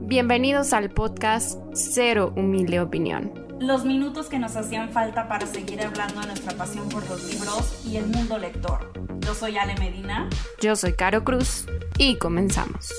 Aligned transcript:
Bienvenidos 0.00 0.72
al 0.72 0.90
podcast 0.90 1.58
Cero 1.74 2.32
Humilde 2.36 2.80
Opinión. 2.80 3.32
Los 3.60 3.84
minutos 3.84 4.26
que 4.26 4.38
nos 4.38 4.56
hacían 4.56 4.90
falta 4.90 5.28
para 5.28 5.46
seguir 5.46 5.82
hablando 5.82 6.20
de 6.20 6.26
nuestra 6.28 6.52
pasión 6.56 6.88
por 6.88 7.08
los 7.08 7.32
libros 7.32 7.86
y 7.86 7.96
el 7.96 8.06
mundo 8.06 8.38
lector. 8.38 8.92
Yo 9.20 9.34
soy 9.34 9.56
Ale 9.58 9.74
Medina. 9.78 10.28
Yo 10.60 10.76
soy 10.76 10.94
Caro 10.94 11.24
Cruz 11.24 11.66
y 11.98 12.16
comenzamos. 12.18 12.90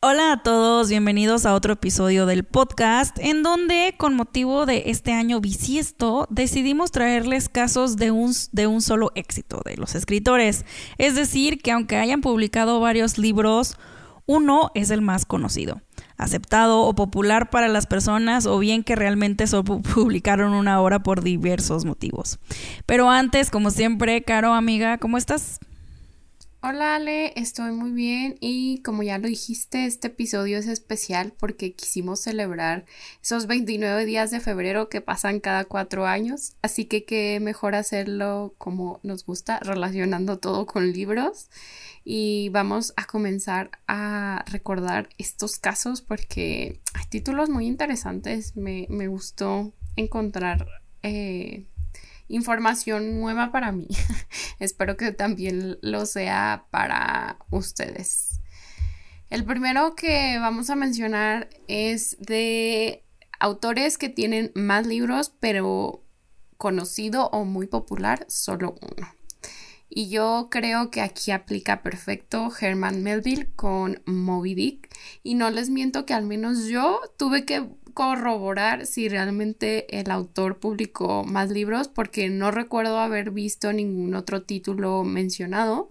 Hola 0.00 0.30
a 0.30 0.42
todos, 0.42 0.88
bienvenidos 0.88 1.46
a 1.46 1.54
otro 1.54 1.72
episodio 1.72 2.26
del 2.26 2.44
podcast 2.44 3.18
en 3.18 3.42
donde 3.42 3.94
con 3.96 4.14
motivo 4.14 4.66
de 4.66 4.84
este 4.86 5.12
año 5.12 5.40
bisiesto 5.40 6.28
decidimos 6.30 6.92
traerles 6.92 7.48
casos 7.48 7.96
de 7.96 8.12
un, 8.12 8.32
de 8.52 8.66
un 8.68 8.82
solo 8.82 9.10
éxito 9.14 9.62
de 9.64 9.76
los 9.76 9.94
escritores. 9.94 10.64
Es 10.98 11.16
decir, 11.16 11.60
que 11.60 11.72
aunque 11.72 11.96
hayan 11.96 12.20
publicado 12.20 12.78
varios 12.78 13.18
libros, 13.18 13.76
uno 14.26 14.70
es 14.74 14.90
el 14.90 15.02
más 15.02 15.24
conocido, 15.24 15.80
aceptado 16.16 16.82
o 16.82 16.94
popular 16.94 17.50
para 17.50 17.68
las 17.68 17.86
personas 17.86 18.46
o 18.46 18.58
bien 18.58 18.82
que 18.82 18.96
realmente 18.96 19.46
solo 19.46 19.64
publicaron 19.82 20.52
una 20.52 20.80
obra 20.80 21.02
por 21.02 21.22
diversos 21.22 21.84
motivos. 21.84 22.38
Pero 22.86 23.10
antes, 23.10 23.50
como 23.50 23.70
siempre, 23.70 24.22
Caro, 24.22 24.52
amiga, 24.52 24.98
¿cómo 24.98 25.16
estás? 25.16 25.60
Hola 26.62 26.96
Ale, 26.96 27.32
estoy 27.36 27.70
muy 27.70 27.92
bien 27.92 28.38
y 28.40 28.80
como 28.82 29.02
ya 29.02 29.18
lo 29.18 29.28
dijiste, 29.28 29.84
este 29.84 30.08
episodio 30.08 30.58
es 30.58 30.66
especial 30.66 31.34
porque 31.38 31.74
quisimos 31.74 32.20
celebrar 32.20 32.86
esos 33.22 33.46
29 33.46 34.06
días 34.06 34.30
de 34.30 34.40
febrero 34.40 34.88
que 34.88 35.02
pasan 35.02 35.38
cada 35.40 35.66
cuatro 35.66 36.06
años, 36.06 36.56
así 36.62 36.86
que 36.86 37.04
qué 37.04 37.38
mejor 37.40 37.74
hacerlo 37.74 38.54
como 38.56 39.00
nos 39.02 39.26
gusta, 39.26 39.60
relacionando 39.60 40.38
todo 40.38 40.66
con 40.66 40.92
libros. 40.92 41.50
Y 42.04 42.48
vamos 42.48 42.94
a 42.96 43.04
comenzar 43.04 43.70
a 43.86 44.42
recordar 44.50 45.10
estos 45.18 45.58
casos 45.58 46.00
porque 46.00 46.80
hay 46.94 47.04
títulos 47.10 47.50
muy 47.50 47.66
interesantes, 47.66 48.56
me, 48.56 48.86
gustó 49.08 49.74
encontrar... 49.94 50.66
Eh, 51.02 51.66
información 52.28 53.20
nueva 53.20 53.52
para 53.52 53.72
mí. 53.72 53.88
Espero 54.58 54.96
que 54.96 55.12
también 55.12 55.78
lo 55.82 56.06
sea 56.06 56.66
para 56.70 57.38
ustedes. 57.50 58.40
El 59.30 59.44
primero 59.44 59.94
que 59.96 60.38
vamos 60.38 60.70
a 60.70 60.76
mencionar 60.76 61.48
es 61.66 62.16
de 62.20 63.04
autores 63.40 63.98
que 63.98 64.08
tienen 64.08 64.52
más 64.54 64.86
libros, 64.86 65.32
pero 65.40 66.04
conocido 66.56 67.28
o 67.30 67.44
muy 67.44 67.66
popular, 67.66 68.24
solo 68.28 68.76
uno. 68.80 69.08
Y 69.88 70.08
yo 70.08 70.48
creo 70.50 70.90
que 70.90 71.00
aquí 71.00 71.30
aplica 71.30 71.82
perfecto 71.82 72.52
Herman 72.60 73.02
Melville 73.02 73.50
con 73.54 74.02
Moby 74.04 74.54
Dick. 74.54 74.94
Y 75.22 75.34
no 75.34 75.50
les 75.50 75.70
miento 75.70 76.06
que 76.06 76.14
al 76.14 76.24
menos 76.24 76.66
yo 76.66 77.00
tuve 77.16 77.44
que 77.44 77.66
corroborar 77.96 78.84
si 78.84 79.08
realmente 79.08 79.98
el 79.98 80.10
autor 80.10 80.58
publicó 80.58 81.24
más 81.24 81.48
libros 81.48 81.88
porque 81.88 82.28
no 82.28 82.50
recuerdo 82.50 82.98
haber 82.98 83.30
visto 83.30 83.72
ningún 83.72 84.14
otro 84.14 84.42
título 84.42 85.02
mencionado. 85.02 85.88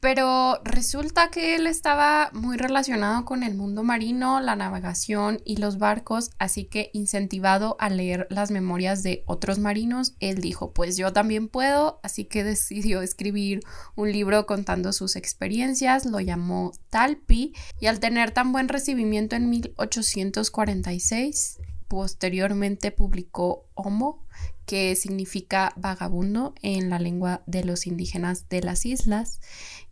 Pero 0.00 0.60
resulta 0.62 1.28
que 1.28 1.56
él 1.56 1.66
estaba 1.66 2.30
muy 2.32 2.56
relacionado 2.56 3.24
con 3.24 3.42
el 3.42 3.56
mundo 3.56 3.82
marino, 3.82 4.40
la 4.40 4.54
navegación 4.54 5.40
y 5.44 5.56
los 5.56 5.78
barcos, 5.78 6.30
así 6.38 6.64
que 6.64 6.90
incentivado 6.92 7.76
a 7.80 7.90
leer 7.90 8.28
las 8.30 8.52
memorias 8.52 9.02
de 9.02 9.24
otros 9.26 9.58
marinos, 9.58 10.14
él 10.20 10.40
dijo, 10.40 10.72
pues 10.72 10.96
yo 10.96 11.12
también 11.12 11.48
puedo, 11.48 11.98
así 12.04 12.24
que 12.24 12.44
decidió 12.44 13.02
escribir 13.02 13.58
un 13.96 14.12
libro 14.12 14.46
contando 14.46 14.92
sus 14.92 15.16
experiencias, 15.16 16.06
lo 16.06 16.20
llamó 16.20 16.70
Talpi, 16.90 17.52
y 17.80 17.86
al 17.86 17.98
tener 17.98 18.30
tan 18.30 18.52
buen 18.52 18.68
recibimiento 18.68 19.34
en 19.34 19.50
1846, 19.50 21.58
posteriormente 21.88 22.92
publicó 22.92 23.66
Homo, 23.74 24.24
que 24.66 24.94
significa 24.94 25.72
vagabundo 25.76 26.54
en 26.62 26.90
la 26.90 26.98
lengua 26.98 27.42
de 27.46 27.64
los 27.64 27.86
indígenas 27.86 28.48
de 28.50 28.60
las 28.60 28.84
islas. 28.84 29.40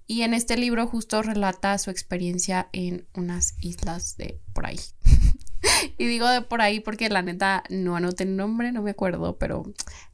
Y 0.06 0.22
en 0.22 0.34
este 0.34 0.56
libro 0.56 0.86
justo 0.86 1.22
relata 1.22 1.76
su 1.78 1.90
experiencia 1.90 2.68
en 2.72 3.08
unas 3.14 3.54
islas 3.60 4.16
de 4.16 4.40
por 4.52 4.66
ahí. 4.66 4.78
y 5.98 6.06
digo 6.06 6.28
de 6.28 6.42
por 6.42 6.60
ahí 6.60 6.80
porque 6.80 7.08
la 7.08 7.22
neta 7.22 7.64
no 7.70 7.96
anoté 7.96 8.22
el 8.24 8.36
nombre, 8.36 8.70
no 8.70 8.82
me 8.82 8.92
acuerdo, 8.92 9.36
pero 9.38 9.64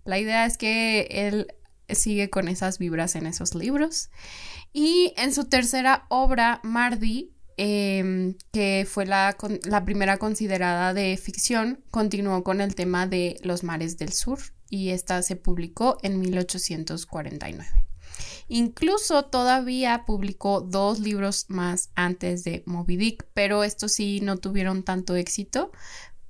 la 0.04 0.19
idea 0.19 0.47
es 0.47 0.56
que 0.56 1.08
él 1.10 1.47
sigue 1.88 2.30
con 2.30 2.48
esas 2.48 2.78
vibras 2.78 3.16
en 3.16 3.26
esos 3.26 3.54
libros. 3.54 4.10
Y 4.72 5.12
en 5.19 5.34
su 5.34 5.44
tercera 5.44 6.06
obra, 6.09 6.60
Mardi, 6.62 7.34
em, 7.59 8.34
que 8.50 8.86
fue 8.88 9.04
la, 9.04 9.36
la 9.64 9.84
primera 9.84 10.16
considerada 10.16 10.94
de 10.94 11.19
ficción, 11.19 11.84
continuó 11.91 12.42
con 12.44 12.62
el 12.62 12.74
tema 12.74 13.06
de 13.06 13.36
los 13.42 13.62
mares 13.62 13.98
del 13.98 14.12
sur 14.14 14.38
y 14.70 14.88
esta 14.88 15.20
se 15.22 15.36
publicó 15.36 15.98
en 16.03 16.19
1849. 16.19 17.91
Incluso 18.55 19.25
todavía 19.25 20.05
publicó 20.05 20.61
dos 20.61 21.01
libros 21.01 21.47
más 21.49 21.89
antes 21.95 22.45
de 22.45 22.63
Moby 22.67 22.99
Dick, 22.99 23.27
pero 23.33 23.65
estos 23.65 23.93
sí 23.93 24.21
no 24.21 24.37
tuvieron 24.37 24.83
tanto 24.83 25.17
éxito. 25.17 25.73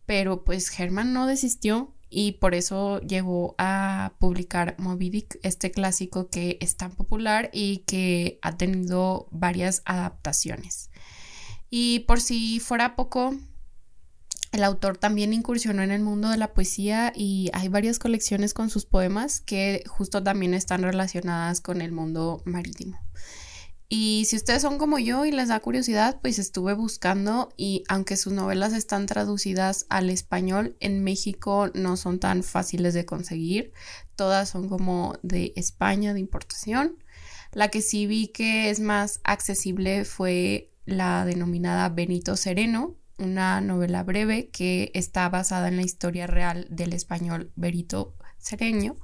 Pero 0.06 0.44
pues 0.44 0.78
Herman 0.78 1.12
no 1.12 1.27
desistió 1.27 1.93
y 2.09 2.33
por 2.33 2.55
eso 2.55 3.00
llegó 3.00 3.56
a 3.59 4.12
publicar 4.21 4.77
Moby 4.78 5.10
Dick, 5.10 5.41
este 5.43 5.72
clásico 5.72 6.28
que 6.28 6.59
es 6.60 6.77
tan 6.77 6.93
popular 6.93 7.50
y 7.53 7.78
que 7.78 8.39
ha 8.41 8.56
tenido 8.56 9.27
varias 9.33 9.83
adaptaciones. 9.84 10.91
Y 11.71 12.00
por 12.06 12.21
si 12.21 12.60
fuera 12.60 12.94
poco, 12.94 13.34
el 14.52 14.64
autor 14.64 14.98
también 14.98 15.32
incursionó 15.32 15.82
en 15.82 15.90
el 15.90 16.02
mundo 16.02 16.28
de 16.28 16.36
la 16.36 16.52
poesía 16.52 17.12
y 17.16 17.50
hay 17.54 17.68
varias 17.68 17.98
colecciones 17.98 18.52
con 18.52 18.68
sus 18.68 18.84
poemas 18.84 19.40
que 19.40 19.82
justo 19.86 20.22
también 20.22 20.52
están 20.52 20.82
relacionadas 20.82 21.62
con 21.62 21.80
el 21.80 21.90
mundo 21.90 22.42
marítimo. 22.44 23.00
Y 23.88 24.24
si 24.26 24.36
ustedes 24.36 24.62
son 24.62 24.78
como 24.78 24.98
yo 24.98 25.26
y 25.26 25.32
les 25.32 25.48
da 25.48 25.60
curiosidad, 25.60 26.18
pues 26.22 26.38
estuve 26.38 26.72
buscando 26.74 27.50
y 27.56 27.84
aunque 27.88 28.16
sus 28.16 28.32
novelas 28.32 28.72
están 28.72 29.06
traducidas 29.06 29.84
al 29.91 30.08
español, 30.08 30.76
en 30.80 31.04
México 31.04 31.70
no 31.74 31.98
son 31.98 32.18
tan 32.18 32.42
fáciles 32.42 32.94
de 32.94 33.04
conseguir. 33.04 33.72
Todas 34.16 34.48
son 34.48 34.68
como 34.70 35.18
de 35.22 35.52
España, 35.56 36.14
de 36.14 36.20
importación. 36.20 36.96
La 37.52 37.68
que 37.68 37.82
sí 37.82 38.06
vi 38.06 38.28
que 38.28 38.70
es 38.70 38.80
más 38.80 39.20
accesible 39.24 40.06
fue 40.06 40.70
la 40.86 41.26
denominada 41.26 41.91
Benito 41.91 42.36
Sereno, 42.36 42.96
una 43.18 43.60
novela 43.60 44.02
breve 44.02 44.48
que 44.48 44.90
está 44.94 45.28
basada 45.28 45.68
en 45.68 45.76
la 45.76 45.82
historia 45.82 46.26
real 46.26 46.66
del 46.70 46.92
español 46.92 47.52
Berito 47.56 48.14
Sereño, 48.38 48.98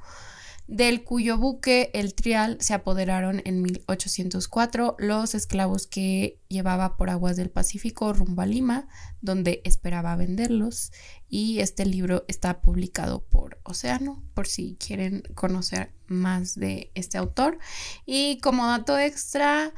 del 0.68 1.02
cuyo 1.02 1.38
buque, 1.38 1.90
el 1.94 2.14
Trial, 2.14 2.58
se 2.60 2.74
apoderaron 2.74 3.40
en 3.46 3.62
1804 3.62 4.96
los 4.98 5.34
esclavos 5.34 5.86
que 5.86 6.42
llevaba 6.48 6.98
por 6.98 7.08
aguas 7.08 7.36
del 7.36 7.48
Pacífico 7.48 8.12
rumbo 8.12 8.42
a 8.42 8.46
Lima, 8.46 8.86
donde 9.22 9.62
esperaba 9.64 10.14
venderlos. 10.14 10.92
Y 11.26 11.60
este 11.60 11.86
libro 11.86 12.26
está 12.28 12.60
publicado 12.60 13.24
por 13.24 13.58
Océano, 13.62 14.22
por 14.34 14.46
si 14.46 14.76
quieren 14.76 15.22
conocer 15.34 15.94
más 16.06 16.54
de 16.54 16.92
este 16.94 17.16
autor. 17.16 17.58
Y 18.04 18.38
como 18.40 18.66
dato 18.66 18.98
extra, 18.98 19.72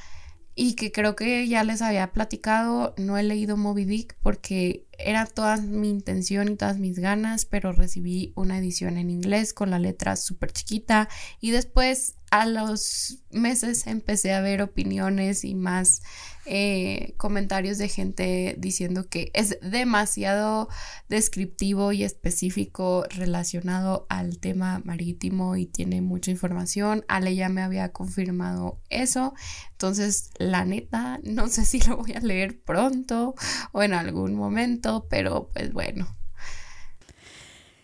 y 0.54 0.74
que 0.74 0.92
creo 0.92 1.16
que 1.16 1.46
ya 1.48 1.64
les 1.64 1.82
había 1.82 2.12
platicado, 2.12 2.94
no 2.96 3.16
he 3.16 3.22
leído 3.22 3.56
Moby 3.56 3.84
Dick 3.84 4.16
porque 4.22 4.86
era 5.04 5.26
toda 5.26 5.56
mi 5.56 5.90
intención 5.90 6.48
y 6.48 6.56
todas 6.56 6.78
mis 6.78 6.98
ganas, 6.98 7.44
pero 7.44 7.72
recibí 7.72 8.32
una 8.36 8.58
edición 8.58 8.96
en 8.98 9.10
inglés 9.10 9.54
con 9.54 9.70
la 9.70 9.78
letra 9.78 10.16
súper 10.16 10.52
chiquita 10.52 11.08
y 11.40 11.50
después 11.50 12.16
a 12.30 12.46
los 12.46 13.18
meses 13.30 13.86
empecé 13.86 14.32
a 14.32 14.40
ver 14.40 14.62
opiniones 14.62 15.44
y 15.44 15.54
más 15.54 16.02
eh, 16.46 17.14
comentarios 17.16 17.76
de 17.78 17.88
gente 17.88 18.56
diciendo 18.58 19.08
que 19.08 19.30
es 19.34 19.58
demasiado 19.62 20.68
descriptivo 21.08 21.92
y 21.92 22.02
específico 22.02 23.04
relacionado 23.10 24.06
al 24.08 24.38
tema 24.38 24.80
marítimo 24.84 25.56
y 25.56 25.66
tiene 25.66 26.00
mucha 26.00 26.30
información. 26.30 27.04
Ale 27.08 27.34
ya 27.34 27.48
me 27.48 27.62
había 27.62 27.92
confirmado 27.92 28.80
eso. 28.88 29.34
Entonces, 29.72 30.30
la 30.38 30.64
neta, 30.64 31.20
no 31.24 31.48
sé 31.48 31.64
si 31.64 31.80
lo 31.80 31.98
voy 31.98 32.12
a 32.12 32.20
leer 32.20 32.60
pronto 32.60 33.34
o 33.72 33.82
en 33.82 33.92
algún 33.92 34.34
momento, 34.34 34.89
pero 35.08 35.50
pues 35.52 35.72
bueno. 35.72 36.06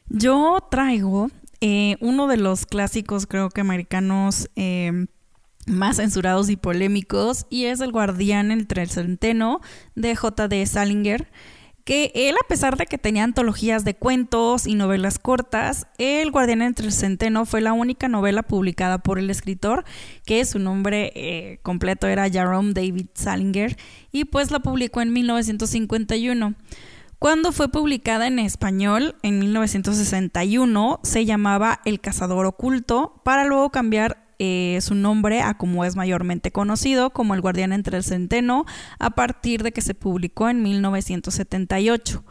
Yo 0.09 0.59
traigo 0.71 1.31
eh, 1.61 1.97
uno 2.01 2.27
de 2.27 2.37
los 2.37 2.67
clásicos, 2.67 3.27
creo 3.27 3.51
que 3.51 3.61
americanos, 3.61 4.51
eh, 4.57 5.07
más 5.67 5.97
censurados 5.97 6.49
y 6.49 6.57
polémicos, 6.57 7.47
y 7.51 7.65
es 7.65 7.81
El 7.81 7.93
Guardián 7.93 8.51
entre 8.51 8.83
el 8.83 8.91
Centeno 8.91 9.61
de 9.95 10.15
J.D. 10.15 10.65
Salinger, 10.67 11.29
que 11.85 12.11
él, 12.15 12.35
a 12.35 12.49
pesar 12.49 12.77
de 12.77 12.87
que 12.87 12.99
tenía 12.99 13.23
antologías 13.23 13.85
de 13.85 13.95
cuentos 13.95 14.67
y 14.67 14.75
novelas 14.75 15.19
cortas, 15.19 15.87
El 15.99 16.31
Guardián 16.33 16.63
entre 16.63 16.87
el 16.87 16.93
Centeno 16.93 17.47
fue 17.47 17.61
la 17.61 17.73
única 17.73 18.09
novela 18.09 18.43
publicada 18.43 18.99
por 18.99 19.19
el 19.19 19.31
escritor, 19.31 19.85
que 20.25 20.45
su 20.45 20.59
nombre 20.59 21.13
eh, 21.15 21.59
completo 21.63 22.07
era 22.07 22.29
Jerome 22.29 22.73
David 22.73 23.07
Salinger, 23.15 23.77
y 24.13 24.25
pues 24.25 24.51
la 24.51 24.61
publicó 24.61 25.01
en 25.01 25.13
1951. 25.13 26.55
Cuando 27.19 27.51
fue 27.51 27.71
publicada 27.71 28.27
en 28.27 28.39
español 28.39 29.17
en 29.23 29.39
1961 29.39 31.01
se 31.03 31.25
llamaba 31.25 31.81
El 31.87 32.01
cazador 32.01 32.45
oculto 32.45 33.23
para 33.25 33.47
luego 33.47 33.71
cambiar 33.71 34.27
eh, 34.39 34.79
su 34.83 34.95
nombre 34.95 35.41
a 35.41 35.57
como 35.57 35.87
es 35.87 35.97
mayormente 35.97 36.53
conocido 36.53 37.11
como 37.15 37.35
El 37.35 37.41
guardián 37.41 37.73
entre 37.73 37.97
el 37.97 38.05
centeno 38.05 38.67
a 38.99 39.11
partir 39.11 39.63
de 39.63 39.73
que 39.73 39.81
se 39.81 39.95
publicó 39.95 40.51
en 40.51 40.63
1978. 40.63 42.23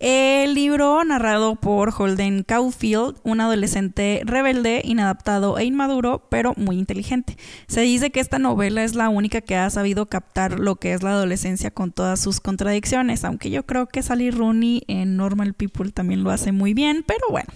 El 0.00 0.54
libro, 0.54 1.02
narrado 1.02 1.56
por 1.56 1.92
Holden 1.96 2.44
Caulfield, 2.44 3.16
un 3.24 3.40
adolescente 3.40 4.20
rebelde, 4.24 4.80
inadaptado 4.84 5.58
e 5.58 5.64
inmaduro, 5.64 6.24
pero 6.28 6.54
muy 6.56 6.78
inteligente. 6.78 7.36
Se 7.66 7.80
dice 7.80 8.10
que 8.10 8.20
esta 8.20 8.38
novela 8.38 8.84
es 8.84 8.94
la 8.94 9.08
única 9.08 9.40
que 9.40 9.56
ha 9.56 9.68
sabido 9.70 10.06
captar 10.06 10.60
lo 10.60 10.76
que 10.76 10.92
es 10.92 11.02
la 11.02 11.10
adolescencia 11.10 11.72
con 11.72 11.90
todas 11.90 12.20
sus 12.20 12.40
contradicciones, 12.40 13.24
aunque 13.24 13.50
yo 13.50 13.66
creo 13.66 13.86
que 13.88 14.04
Sally 14.04 14.30
Rooney 14.30 14.84
en 14.86 15.16
Normal 15.16 15.54
People 15.54 15.90
también 15.90 16.22
lo 16.22 16.30
hace 16.30 16.52
muy 16.52 16.74
bien, 16.74 17.02
pero 17.04 17.24
bueno. 17.30 17.48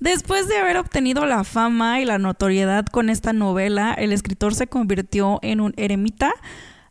Después 0.00 0.48
de 0.48 0.56
haber 0.56 0.76
obtenido 0.76 1.24
la 1.24 1.44
fama 1.44 2.00
y 2.00 2.04
la 2.04 2.18
notoriedad 2.18 2.84
con 2.84 3.08
esta 3.08 3.32
novela, 3.32 3.94
el 3.94 4.12
escritor 4.12 4.56
se 4.56 4.66
convirtió 4.66 5.38
en 5.42 5.60
un 5.60 5.72
eremita 5.76 6.34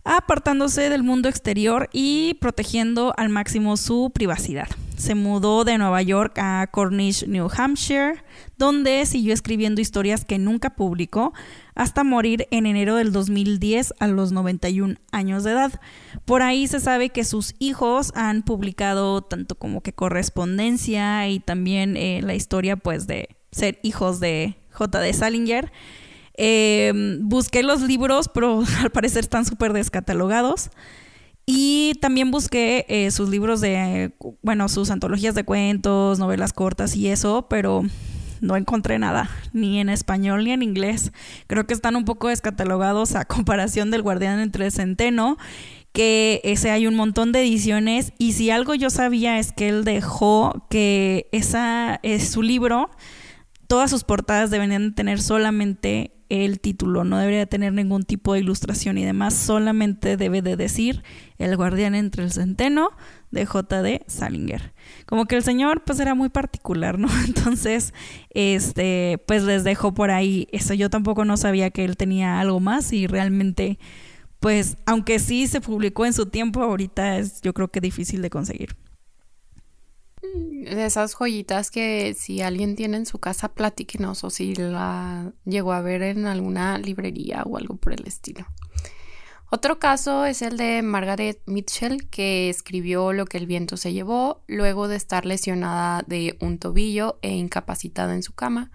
apartándose 0.04 0.90
del 0.90 1.04
mundo 1.04 1.30
exterior 1.30 1.90
y 1.94 2.36
protegiendo 2.36 3.14
al 3.18 3.30
máximo 3.30 3.78
su 3.78 4.12
privacidad. 4.14 4.68
Se 4.98 5.16
mudó 5.16 5.64
de 5.64 5.78
Nueva 5.78 6.02
York 6.02 6.38
a 6.38 6.68
Cornish, 6.72 7.28
New 7.28 7.50
Hampshire, 7.56 8.24
donde 8.58 9.06
siguió 9.06 9.34
escribiendo 9.34 9.82
historias 9.82 10.24
que 10.24 10.38
nunca 10.38 10.76
publicó 10.76 11.34
hasta 11.76 12.04
morir 12.04 12.48
en 12.52 12.66
enero 12.66 12.96
del 12.96 13.12
2010 13.12 13.96
a 14.00 14.08
los 14.08 14.32
91 14.32 14.96
años 15.12 15.44
de 15.44 15.52
edad. 15.52 15.80
Por 16.26 16.42
ahí 16.42 16.68
se 16.68 16.80
sabe 16.80 17.10
que 17.10 17.24
sus 17.24 17.56
hijos 17.60 18.12
han 18.16 18.44
publicado 18.44 19.22
tanto 19.22 19.56
como 19.56 19.82
que 19.82 19.94
correspondencia 19.94 21.28
y 21.28 21.40
también 21.40 21.98
eh, 21.98 22.22
la 22.22 22.36
historia 22.36 22.76
pues 22.76 23.08
de 23.08 23.30
ser 23.52 23.80
hijos 23.84 24.20
de 24.20 24.58
J.D. 24.72 25.14
Salinger 25.14 25.72
Em, 26.36 27.20
busqué 27.28 27.64
los 27.64 27.82
libros, 27.82 28.30
pero 28.34 28.64
al 28.82 28.92
parecer 28.92 29.24
están 29.24 29.46
súper 29.46 29.74
descatalogados. 29.74 30.70
Y 31.46 31.96
también 32.00 32.32
busqué 32.32 32.86
eh, 32.88 33.12
sus 33.12 33.30
libros 33.30 33.60
de, 33.60 34.14
bueno, 34.42 34.70
sus 34.70 34.90
antologías 34.92 35.36
de 35.36 35.44
cuentos, 35.44 36.18
novelas 36.18 36.54
cortas 36.54 36.96
y 36.96 37.10
eso, 37.10 37.48
pero 37.50 37.84
no 38.40 38.56
encontré 38.56 38.98
nada, 38.98 39.30
ni 39.52 39.80
en 39.80 39.90
español 39.90 40.46
ni 40.46 40.52
en 40.52 40.64
inglés. 40.64 41.12
Creo 41.48 41.66
que 41.68 41.74
están 41.74 41.96
un 41.96 42.06
poco 42.06 42.30
descatalogados 42.30 43.16
a 43.16 43.26
comparación 43.26 43.92
del 43.92 44.04
Guardián 44.04 44.40
entre 44.40 44.66
el 44.66 44.72
Centeno, 44.72 45.38
que 45.92 46.40
ese 46.44 46.72
hay 46.72 46.88
un 46.88 46.96
montón 46.96 47.32
de 47.32 47.42
ediciones 47.42 48.14
y 48.18 48.34
si 48.34 48.50
algo 48.50 48.74
yo 48.74 48.90
sabía 48.90 49.38
es 49.38 49.52
que 49.52 49.70
él 49.70 49.84
dejó 49.84 50.66
que 50.70 51.28
esa 51.32 52.00
es 52.04 52.30
su 52.30 52.42
libro, 52.42 52.90
todas 53.68 53.90
sus 53.90 54.04
portadas 54.04 54.50
deberían 54.50 54.96
tener 54.96 55.22
solamente 55.22 56.12
el 56.34 56.60
título, 56.60 57.04
no 57.04 57.20
debería 57.20 57.46
tener 57.46 57.74
ningún 57.74 58.04
tipo 58.04 58.34
de 58.34 58.40
ilustración 58.40 58.98
y 58.98 59.06
demás, 59.06 59.36
solamente 59.36 60.18
debe 60.18 60.42
de 60.42 60.56
decir 60.56 61.04
El 61.38 61.56
guardián 61.56 61.94
entre 61.94 62.24
el 62.24 62.32
centeno 62.32 62.90
de 63.30 63.46
J.D. 63.46 64.04
Salinger. 64.08 64.74
Como 65.06 65.26
que 65.26 65.36
el 65.36 65.44
señor 65.44 65.84
pues 65.84 66.00
era 66.00 66.16
muy 66.16 66.30
particular, 66.30 66.98
¿no? 66.98 67.08
Entonces, 67.28 67.94
este, 68.32 69.22
pues 69.28 69.44
les 69.44 69.64
dejo 69.64 69.94
por 69.94 70.10
ahí 70.10 70.48
eso. 70.52 70.74
Yo 70.74 70.90
tampoco 70.90 71.24
no 71.24 71.38
sabía 71.38 71.70
que 71.70 71.86
él 71.86 71.98
tenía 71.98 72.40
algo 72.40 72.60
más 72.60 72.94
y 72.94 73.06
realmente 73.06 73.78
pues 74.40 74.76
aunque 74.86 75.20
sí 75.20 75.48
se 75.48 75.62
publicó 75.62 76.06
en 76.06 76.14
su 76.14 76.26
tiempo, 76.26 76.64
ahorita 76.64 77.18
es 77.18 77.42
yo 77.42 77.54
creo 77.54 77.70
que 77.70 77.80
difícil 77.80 78.22
de 78.22 78.30
conseguir 78.30 78.76
de 80.24 80.86
esas 80.86 81.16
joyitas 81.16 81.72
que 81.72 82.14
si 82.14 82.42
alguien 82.42 82.76
tiene 82.76 82.98
en 82.98 83.06
su 83.06 83.20
casa, 83.20 83.54
platíquenos 83.54 84.24
o 84.24 84.30
si 84.30 84.56
la 84.56 85.32
llegó 85.46 85.74
a 85.74 85.82
ver 85.82 86.02
en 86.02 86.26
alguna 86.26 86.78
librería 86.78 87.44
o 87.44 87.58
algo 87.58 87.76
por 87.76 87.94
el 87.94 88.08
estilo. 88.08 88.46
Otro 89.52 89.78
caso 89.78 90.26
es 90.26 90.42
el 90.42 90.58
de 90.58 90.82
Margaret 90.82 91.40
Mitchell, 91.46 92.10
que 92.10 92.50
escribió 92.50 93.14
Lo 93.14 93.26
que 93.26 93.38
el 93.38 93.46
viento 93.46 93.78
se 93.78 93.94
llevó 93.94 94.42
luego 94.48 94.88
de 94.88 94.96
estar 94.96 95.28
lesionada 95.28 96.04
de 96.08 96.38
un 96.42 96.58
tobillo 96.58 97.20
e 97.22 97.36
incapacitada 97.36 98.16
en 98.16 98.24
su 98.24 98.34
cama 98.34 98.72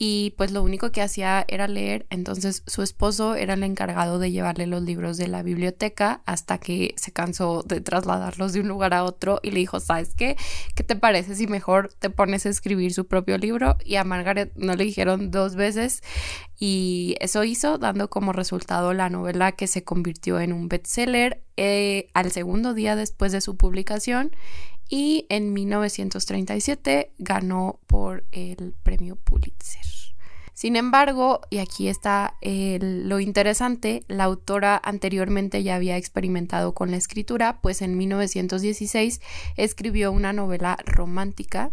y 0.00 0.32
pues 0.36 0.52
lo 0.52 0.62
único 0.62 0.92
que 0.92 1.02
hacía 1.02 1.44
era 1.48 1.66
leer, 1.66 2.06
entonces 2.08 2.62
su 2.68 2.82
esposo 2.82 3.34
era 3.34 3.54
el 3.54 3.64
encargado 3.64 4.20
de 4.20 4.30
llevarle 4.30 4.68
los 4.68 4.80
libros 4.82 5.16
de 5.16 5.26
la 5.26 5.42
biblioteca 5.42 6.22
hasta 6.24 6.58
que 6.58 6.94
se 6.96 7.10
cansó 7.10 7.64
de 7.66 7.80
trasladarlos 7.80 8.52
de 8.52 8.60
un 8.60 8.68
lugar 8.68 8.94
a 8.94 9.02
otro 9.02 9.40
y 9.42 9.50
le 9.50 9.58
dijo, 9.58 9.80
¿sabes 9.80 10.14
qué? 10.14 10.36
¿Qué 10.76 10.84
te 10.84 10.94
parece 10.94 11.34
si 11.34 11.48
mejor 11.48 11.92
te 11.98 12.10
pones 12.10 12.46
a 12.46 12.50
escribir 12.50 12.94
su 12.94 13.08
propio 13.08 13.38
libro? 13.38 13.76
Y 13.84 13.96
a 13.96 14.04
Margaret 14.04 14.52
no 14.54 14.76
le 14.76 14.84
dijeron 14.84 15.32
dos 15.32 15.56
veces 15.56 16.04
y 16.60 17.16
eso 17.18 17.42
hizo 17.42 17.76
dando 17.78 18.08
como 18.08 18.32
resultado 18.32 18.94
la 18.94 19.10
novela 19.10 19.50
que 19.50 19.66
se 19.66 19.82
convirtió 19.82 20.38
en 20.38 20.52
un 20.52 20.68
bestseller 20.68 21.42
eh, 21.56 22.08
al 22.14 22.30
segundo 22.30 22.72
día 22.72 22.94
después 22.94 23.32
de 23.32 23.40
su 23.40 23.56
publicación 23.56 24.30
y 24.88 25.26
en 25.28 25.52
1937 25.52 27.12
ganó 27.18 27.78
por 27.86 28.24
el 28.32 28.74
premio 28.82 29.16
Pulitzer. 29.16 29.84
Sin 30.54 30.74
embargo, 30.74 31.42
y 31.50 31.58
aquí 31.58 31.86
está 31.86 32.34
lo 32.42 33.20
interesante, 33.20 34.02
la 34.08 34.24
autora 34.24 34.80
anteriormente 34.82 35.62
ya 35.62 35.76
había 35.76 35.96
experimentado 35.96 36.74
con 36.74 36.90
la 36.90 36.96
escritura, 36.96 37.60
pues 37.60 37.80
en 37.80 37.96
1916 37.96 39.20
escribió 39.56 40.10
una 40.10 40.32
novela 40.32 40.76
romántica 40.84 41.70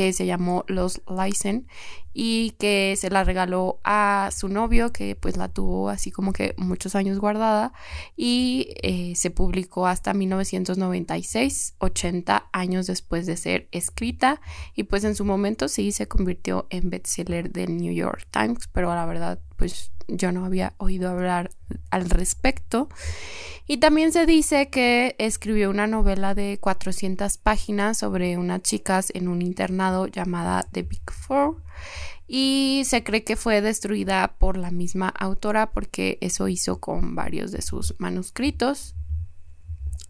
que 0.00 0.14
se 0.14 0.24
llamó 0.24 0.64
Los 0.66 1.02
Lysen 1.06 1.66
y 2.14 2.52
que 2.52 2.96
se 2.96 3.10
la 3.10 3.22
regaló 3.22 3.80
a 3.84 4.30
su 4.34 4.48
novio 4.48 4.94
que 4.94 5.14
pues 5.14 5.36
la 5.36 5.48
tuvo 5.48 5.90
así 5.90 6.10
como 6.10 6.32
que 6.32 6.54
muchos 6.56 6.94
años 6.94 7.18
guardada 7.18 7.74
y 8.16 8.68
eh, 8.82 9.12
se 9.14 9.30
publicó 9.30 9.86
hasta 9.86 10.14
1996, 10.14 11.74
80 11.76 12.48
años 12.50 12.86
después 12.86 13.26
de 13.26 13.36
ser 13.36 13.68
escrita 13.72 14.40
y 14.74 14.84
pues 14.84 15.04
en 15.04 15.14
su 15.14 15.26
momento 15.26 15.68
sí 15.68 15.92
se 15.92 16.08
convirtió 16.08 16.66
en 16.70 16.88
bestseller 16.88 17.50
del 17.50 17.76
New 17.76 17.92
York 17.92 18.26
Times, 18.30 18.70
pero 18.72 18.94
la 18.94 19.04
verdad 19.04 19.38
pues 19.58 19.92
yo 20.16 20.32
no 20.32 20.44
había 20.44 20.74
oído 20.78 21.10
hablar 21.10 21.50
al 21.90 22.10
respecto. 22.10 22.88
Y 23.66 23.76
también 23.76 24.12
se 24.12 24.26
dice 24.26 24.68
que 24.68 25.14
escribió 25.18 25.70
una 25.70 25.86
novela 25.86 26.34
de 26.34 26.58
400 26.60 27.38
páginas 27.38 27.98
sobre 27.98 28.36
unas 28.36 28.62
chicas 28.62 29.12
en 29.14 29.28
un 29.28 29.42
internado 29.42 30.08
llamada 30.08 30.66
The 30.72 30.82
Big 30.82 31.08
Four 31.10 31.62
y 32.26 32.82
se 32.84 33.02
cree 33.02 33.24
que 33.24 33.34
fue 33.34 33.60
destruida 33.60 34.36
por 34.38 34.56
la 34.56 34.70
misma 34.70 35.08
autora 35.08 35.72
porque 35.72 36.16
eso 36.20 36.46
hizo 36.46 36.78
con 36.78 37.16
varios 37.16 37.50
de 37.50 37.60
sus 37.60 37.94
manuscritos. 37.98 38.94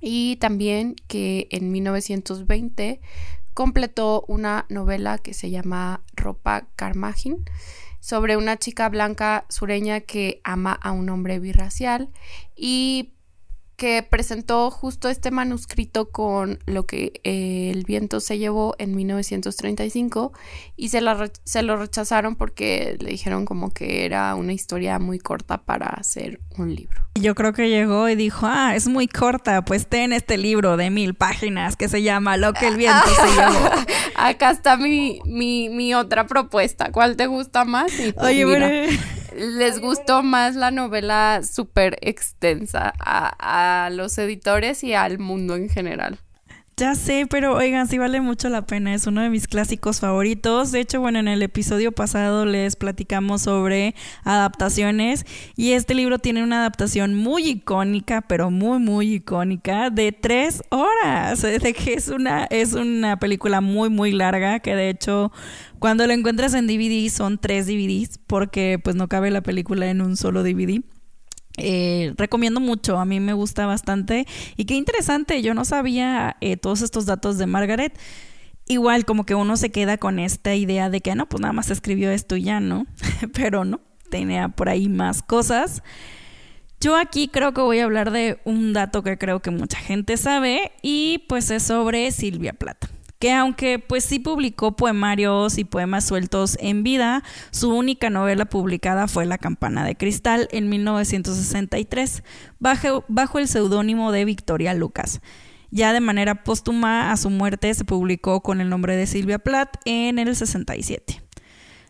Y 0.03 0.37
también 0.37 0.97
que 1.07 1.49
en 1.51 1.73
1920 1.73 3.01
completó 3.55 4.25
una 4.29 4.67
novela 4.69 5.19
que 5.19 5.35
se 5.35 5.51
llama 5.51 6.03
Ropa 6.15 6.67
Carmagin 6.77 7.45
sobre 8.01 8.37
una 8.37 8.57
chica 8.59 8.89
blanca 8.89 9.45
sureña 9.49 10.01
que 10.01 10.41
ama 10.43 10.73
a 10.73 10.93
un 10.93 11.09
hombre 11.11 11.39
birracial 11.39 12.09
y 12.57 13.13
que 13.81 14.03
presentó 14.03 14.71
justo 14.71 15.09
este 15.09 15.31
manuscrito 15.31 16.11
con 16.11 16.59
lo 16.67 16.85
que 16.85 17.19
eh, 17.25 17.71
el 17.71 17.85
viento 17.85 18.21
se 18.21 18.37
llevó 18.37 18.75
en 18.79 18.95
1935 18.95 20.35
y 20.77 20.91
se, 20.91 21.01
se 21.45 21.63
lo 21.63 21.79
rechazaron 21.79 22.37
porque 22.37 22.99
le 23.01 23.13
dijeron 23.13 23.47
como 23.47 23.73
que 23.73 24.05
era 24.05 24.35
una 24.35 24.53
historia 24.53 24.99
muy 24.99 25.19
corta 25.19 25.63
para 25.63 25.87
hacer 25.87 26.41
un 26.59 26.75
libro. 26.75 27.01
Yo 27.15 27.35
creo 27.35 27.55
que 27.55 27.71
llegó 27.71 28.07
y 28.11 28.17
dijo, 28.17 28.45
ah, 28.47 28.77
es 28.77 28.87
muy 28.87 29.09
corta, 29.09 29.65
pues 29.65 29.87
ten 29.87 30.13
este 30.13 30.37
libro 30.37 30.77
de 30.77 30.91
mil 30.91 31.15
páginas 31.15 31.77
que 31.77 31.89
se 31.89 32.03
llama 32.03 32.37
Lo 32.37 32.53
que 32.53 32.69
el 32.69 32.77
viento 32.77 33.09
se 33.09 33.35
llevó. 33.35 33.71
Acá 34.15 34.51
está 34.51 34.77
mi, 34.77 35.23
mi, 35.25 35.71
mi, 35.71 35.95
otra 35.95 36.27
propuesta. 36.27 36.93
¿Cuál 36.93 37.17
te 37.17 37.27
gusta 37.27 37.65
más? 37.65 37.91
Oye, 38.19 38.45
les 39.35 39.81
gustó 39.81 40.23
más 40.23 40.57
la 40.57 40.71
novela 40.71 41.43
súper 41.43 41.99
extensa 42.01 42.93
a, 42.99 43.85
a, 43.87 43.91
los 43.91 44.17
editores 44.19 44.85
y 44.85 44.95
al 44.95 45.19
mundo 45.19 45.55
en 45.57 45.69
general. 45.69 46.19
Ya 46.81 46.95
sé, 46.95 47.27
pero 47.29 47.57
oigan, 47.57 47.89
sí 47.89 47.99
vale 47.99 48.23
mucho 48.23 48.49
la 48.49 48.63
pena. 48.63 48.95
Es 48.95 49.07
uno 49.07 49.21
de 49.21 49.29
mis 49.29 49.47
clásicos 49.47 50.01
favoritos. 50.01 50.73
De 50.73 50.81
hecho, 50.81 50.99
bueno, 50.99 51.19
en 51.19 51.29
el 51.29 51.43
episodio 51.43 51.93
pasado 51.93 52.47
les 52.47 52.75
platicamos 52.75 53.43
sobre 53.43 53.95
adaptaciones 54.25 55.27
y 55.57 55.73
este 55.73 55.95
libro 55.95 56.19
tiene 56.19 56.43
una 56.43 56.61
adaptación 56.61 57.15
muy 57.15 57.47
icónica, 57.47 58.23
pero 58.23 58.51
muy, 58.51 58.79
muy 58.79 59.17
icónica, 59.17 59.91
de 59.91 60.13
tres 60.13 60.63
horas. 60.71 61.43
De 61.61 61.75
que 61.75 61.93
es 61.93 62.09
una, 62.09 62.45
es 62.45 62.73
una 62.73 63.19
película 63.19 63.61
muy, 63.61 63.91
muy 63.91 64.13
larga 64.13 64.61
que 64.61 64.75
de 64.75 64.89
hecho 64.89 65.33
cuando 65.81 66.07
la 66.07 66.15
encuentras 66.15 66.55
en 66.55 66.67
DVD 66.67 67.11
son 67.11 67.37
tres 67.37 67.67
DVDs 67.67 68.19
porque 68.27 68.81
pues 68.83 68.97
no 68.97 69.07
cabe 69.07 69.31
la 69.31 69.43
película 69.43 69.91
en 69.91 70.01
un 70.01 70.17
solo 70.17 70.43
DVD. 70.43 70.83
Eh, 71.63 72.15
recomiendo 72.17 72.61
mucho, 72.61 72.99
a 72.99 73.05
mí 73.05 73.21
me 73.21 73.33
gusta 73.33 73.67
bastante 73.67 74.27
y 74.57 74.65
qué 74.65 74.75
interesante, 74.75 75.43
yo 75.43 75.55
no 75.55 75.65
sabía 75.65 76.37
eh, 76.41 76.57
todos 76.57 76.83
estos 76.83 77.07
datos 77.07 77.39
de 77.39 77.47
Margaret. 77.47 77.99
Igual 78.67 79.05
como 79.05 79.27
que 79.27 79.35
uno 79.35 79.57
se 79.57 79.71
queda 79.71 79.99
con 79.99 80.19
esta 80.19 80.55
idea 80.55 80.91
de 80.91 81.01
que 81.01 81.15
no, 81.15 81.29
pues 81.29 81.41
nada 81.41 81.53
más 81.53 81.71
escribió 81.71 82.11
esto 82.11 82.37
y 82.37 82.45
ya, 82.45 82.61
¿no? 82.61 82.87
Pero 83.35 83.65
no, 83.65 83.81
tenía 84.11 84.49
por 84.49 84.69
ahí 84.69 84.89
más 84.89 85.23
cosas. 85.23 85.83
Yo 86.81 86.97
aquí 86.97 87.29
creo 87.29 87.53
que 87.53 87.61
voy 87.61 87.81
a 87.81 87.85
hablar 87.85 88.11
de 88.11 88.41
un 88.45 88.73
dato 88.73 89.03
que 89.03 89.19
creo 89.19 89.41
que 89.41 89.51
mucha 89.51 89.79
gente 89.79 90.17
sabe 90.17 90.73
y 90.83 91.25
pues 91.29 91.51
es 91.51 91.65
sobre 91.65 92.11
Silvia 92.11 92.55
Plata 92.55 92.89
que 93.21 93.33
aunque 93.33 93.79
pues 93.79 94.03
sí 94.03 94.19
publicó 94.19 94.75
poemarios 94.75 95.59
y 95.59 95.65
poemas 95.65 96.05
sueltos 96.05 96.57
en 96.59 96.83
vida, 96.83 97.23
su 97.51 97.73
única 97.73 98.09
novela 98.09 98.47
publicada 98.47 99.09
fue 99.09 99.27
La 99.27 99.37
campana 99.37 99.85
de 99.85 99.95
cristal 99.95 100.49
en 100.53 100.71
1963, 100.71 102.25
bajo, 102.59 103.05
bajo 103.09 103.39
el 103.39 103.47
seudónimo 103.47 104.11
de 104.11 104.25
Victoria 104.25 104.73
Lucas. 104.73 105.21
Ya 105.71 105.93
de 105.93 106.01
manera 106.01 106.43
póstuma 106.43 107.13
a 107.13 107.17
su 107.19 107.29
muerte 107.29 107.73
se 107.75 107.85
publicó 107.85 108.41
con 108.41 108.63
el 108.63 108.71
nombre 108.71 108.97
de 108.97 109.07
Silvia 109.07 109.39
Plath 109.39 109.77
en 109.85 110.19
el 110.19 110.35
67. 110.35 111.23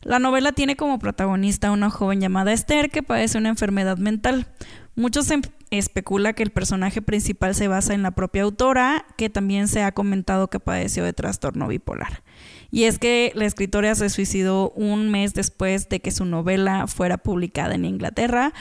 La 0.03 0.19
novela 0.19 0.53
tiene 0.53 0.77
como 0.77 0.99
protagonista 0.99 1.69
a 1.69 1.73
una 1.73 1.91
joven 1.91 2.21
llamada 2.21 2.53
Esther 2.53 2.91
que 2.91 3.03
padece 3.03 3.39
una 3.39 3.51
enfermedad 3.51 3.99
mental. 3.99 4.49
Muchos 4.97 5.27
se 5.27 5.41
especula 5.71 6.33
que 6.33 6.43
el 6.43 6.51
personaje 6.51 7.01
principal 7.01 7.55
se 7.55 7.69
basa 7.69 7.95
en 7.95 8.03
la 8.03 8.11
propia 8.11 8.43
autora, 8.43 9.07
que 9.17 9.31
también 9.31 9.69
se 9.69 9.83
ha 9.83 9.93
comentado 9.93 10.49
que 10.49 10.61
padeció 10.61 11.05
de 11.05 11.13
trastorno 11.13 11.69
bipolar. 11.69 12.23
Y 12.71 12.85
es 12.85 12.99
que 12.99 13.33
la 13.35 13.47
escritora 13.47 13.95
se 13.95 14.11
suicidó 14.11 14.71
un 14.71 15.11
mes 15.11 15.35
después 15.35 15.89
de 15.89 16.01
que 16.01 16.11
su 16.11 16.25
novela 16.25 16.87
fuera 16.87 17.19
publicada 17.19 17.75
en 17.75 17.85
Inglaterra. 17.85 18.53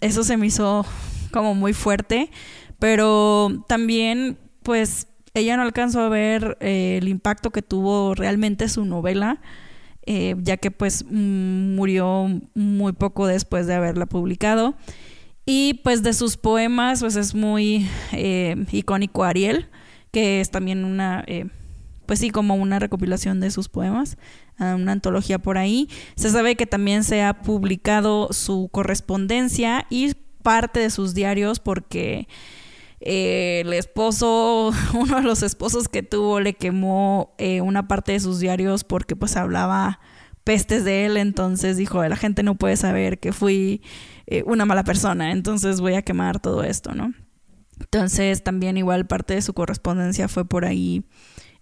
eso 0.00 0.24
se 0.24 0.36
me 0.36 0.46
hizo 0.46 0.86
como 1.30 1.54
muy 1.54 1.72
fuerte, 1.72 2.30
pero 2.78 3.64
también 3.68 4.38
pues 4.62 5.06
ella 5.34 5.56
no 5.56 5.62
alcanzó 5.62 6.00
a 6.00 6.08
ver 6.08 6.58
eh, 6.60 6.98
el 7.00 7.08
impacto 7.08 7.50
que 7.50 7.62
tuvo 7.62 8.14
realmente 8.14 8.68
su 8.68 8.84
novela. 8.84 9.40
Eh, 10.06 10.34
ya 10.42 10.56
que 10.56 10.70
pues 10.70 11.04
murió 11.08 12.26
muy 12.54 12.92
poco 12.92 13.26
después 13.26 13.66
de 13.66 13.74
haberla 13.74 14.06
publicado. 14.06 14.74
Y 15.46 15.80
pues 15.82 16.02
de 16.02 16.12
sus 16.12 16.36
poemas, 16.36 17.00
pues 17.00 17.16
es 17.16 17.34
muy 17.34 17.86
eh, 18.12 18.64
icónico 18.70 19.24
Ariel, 19.24 19.68
que 20.12 20.40
es 20.40 20.50
también 20.50 20.84
una, 20.84 21.24
eh, 21.26 21.46
pues 22.06 22.20
sí, 22.20 22.30
como 22.30 22.54
una 22.54 22.78
recopilación 22.78 23.40
de 23.40 23.50
sus 23.50 23.68
poemas, 23.68 24.16
ah, 24.58 24.74
una 24.76 24.92
antología 24.92 25.38
por 25.38 25.58
ahí. 25.58 25.88
Se 26.14 26.30
sabe 26.30 26.56
que 26.56 26.66
también 26.66 27.04
se 27.04 27.22
ha 27.22 27.42
publicado 27.42 28.32
su 28.32 28.68
correspondencia 28.70 29.86
y 29.90 30.14
parte 30.42 30.80
de 30.80 30.90
sus 30.90 31.14
diarios 31.14 31.58
porque 31.58 32.28
eh, 33.00 33.62
el 33.64 33.72
esposo, 33.72 34.72
uno 34.94 35.16
de 35.16 35.22
los 35.22 35.42
esposos 35.42 35.88
que 35.88 36.02
tuvo, 36.02 36.40
le 36.40 36.54
quemó 36.54 37.34
una 37.62 37.88
parte 37.88 38.12
de 38.12 38.20
sus 38.20 38.40
diarios 38.40 38.84
porque 38.84 39.16
pues 39.16 39.36
hablaba 39.36 40.00
pestes 40.44 40.84
de 40.84 41.06
él, 41.06 41.16
entonces 41.16 41.76
dijo, 41.76 42.02
la 42.02 42.16
gente 42.16 42.42
no 42.42 42.56
puede 42.56 42.76
saber 42.76 43.18
que 43.18 43.32
fui 43.32 43.82
eh, 44.26 44.42
una 44.46 44.64
mala 44.64 44.84
persona, 44.84 45.32
entonces 45.32 45.80
voy 45.80 45.94
a 45.94 46.02
quemar 46.02 46.40
todo 46.40 46.62
esto, 46.64 46.94
¿no? 46.94 47.12
Entonces 47.78 48.42
también 48.42 48.76
igual 48.76 49.06
parte 49.06 49.34
de 49.34 49.42
su 49.42 49.54
correspondencia 49.54 50.28
fue 50.28 50.44
por 50.44 50.64
ahí 50.64 51.04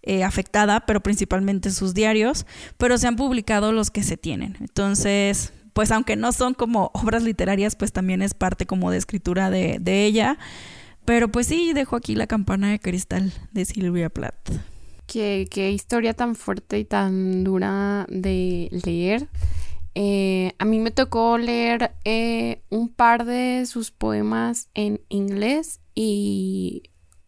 eh, 0.03 0.25
afectada, 0.25 0.87
pero 0.87 1.03
principalmente 1.03 1.71
sus 1.71 1.95
diarios, 1.95 2.47
pero 2.77 2.99
se 2.99 3.07
han 3.07 3.17
publicado 3.17 3.73
los 3.73 3.91
que 3.91 4.03
se 4.03 4.17
tienen. 4.17 4.57
Entonces, 4.61 5.53
pues 5.73 5.91
aunque 5.91 6.17
no 6.17 6.33
son 6.33 6.55
como 6.55 6.91
obras 6.95 7.23
literarias, 7.23 7.77
pues 7.77 7.93
también 7.93 8.23
es 8.23 8.35
parte 8.35 8.67
como 8.67 8.91
de 8.91 8.99
escritura 8.99 9.51
de, 9.51 9.79
de 9.81 10.05
ella. 10.05 10.39
Pero 11.09 11.29
pues 11.29 11.47
sí, 11.47 11.73
dejo 11.73 11.97
aquí 11.97 12.15
la 12.15 12.27
campana 12.27 12.71
de 12.71 12.81
cristal 12.81 13.33
de 13.53 13.65
Silvia 13.65 14.11
Plath. 14.11 14.51
Qué, 15.07 15.49
qué 15.51 15.71
historia 15.71 16.13
tan 16.13 16.35
fuerte 16.35 16.79
y 16.79 16.85
tan 16.85 17.45
dura 17.45 18.05
de 18.11 18.69
leer. 18.85 19.27
Eh, 19.95 20.53
a 20.59 20.67
mí 20.67 20.81
me 20.81 20.91
tocó 20.91 21.39
leer 21.39 21.93
eh, 22.05 22.61
un 22.69 22.91
par 22.91 23.25
de 23.25 23.65
sus 23.65 23.91
poemas 23.91 24.69
en 24.75 25.01
inglés 25.09 25.81
y, 25.95 26.83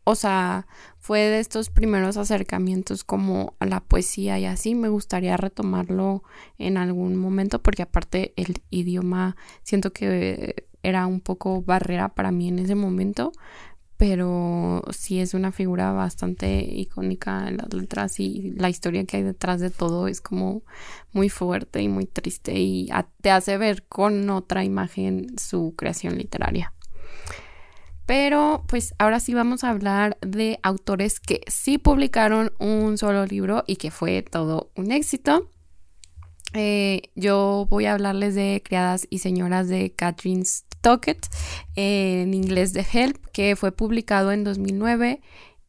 o 0.05 0.15
sea, 0.15 0.67
fue 0.99 1.21
de 1.21 1.41
estos 1.41 1.71
primeros 1.71 2.19
acercamientos 2.19 3.03
como 3.03 3.55
a 3.61 3.65
la 3.65 3.81
poesía 3.81 4.39
y 4.39 4.45
así. 4.45 4.75
Me 4.75 4.91
gustaría 4.91 5.39
retomarlo 5.39 6.23
en 6.59 6.77
algún 6.77 7.17
momento 7.17 7.63
porque 7.63 7.81
aparte 7.81 8.35
el 8.37 8.61
idioma 8.69 9.37
siento 9.63 9.95
que 9.95 10.67
era 10.83 11.07
un 11.07 11.21
poco 11.21 11.63
barrera 11.63 12.11
para 12.11 12.31
mí 12.31 12.49
en 12.49 12.59
ese 12.59 12.75
momento, 12.75 13.33
pero 14.01 14.83
sí 14.93 15.21
es 15.21 15.35
una 15.35 15.53
figura 15.53 15.93
bastante 15.93 16.63
icónica 16.63 17.47
en 17.49 17.59
las 17.59 17.75
letras 17.75 18.19
y 18.19 18.53
la 18.57 18.71
historia 18.71 19.05
que 19.05 19.19
hay 19.19 19.23
detrás 19.23 19.61
de 19.61 19.69
todo 19.69 20.09
es 20.09 20.23
como 20.23 20.63
muy 21.13 21.29
fuerte 21.29 21.83
y 21.83 21.89
muy 21.89 22.07
triste 22.07 22.59
y 22.59 22.89
te 23.21 23.31
hace 23.31 23.59
ver 23.59 23.83
con 23.83 24.31
otra 24.31 24.65
imagen 24.65 25.27
su 25.39 25.75
creación 25.77 26.17
literaria. 26.17 26.73
Pero 28.07 28.65
pues 28.69 28.95
ahora 28.97 29.21
sí 29.21 29.35
vamos 29.35 29.65
a 29.65 29.69
hablar 29.69 30.17
de 30.23 30.59
autores 30.63 31.21
que 31.21 31.43
sí 31.49 31.77
publicaron 31.77 32.55
un 32.59 32.97
solo 32.97 33.27
libro 33.27 33.65
y 33.67 33.77
que 33.77 33.91
fue 33.91 34.23
todo 34.23 34.71
un 34.77 34.93
éxito. 34.93 35.51
Eh, 36.55 37.03
yo 37.17 37.67
voy 37.69 37.85
a 37.85 37.93
hablarles 37.93 38.35
de 38.35 38.63
Criadas 38.65 39.07
y 39.11 39.19
Señoras 39.19 39.69
de 39.69 39.93
Catherine 39.93 40.47
Stockett, 40.81 41.27
en 41.77 42.33
inglés 42.33 42.73
de 42.73 42.87
Help, 42.91 43.19
que 43.33 43.55
fue 43.55 43.71
publicado 43.71 44.33
en 44.33 44.45
2009. 44.45 45.21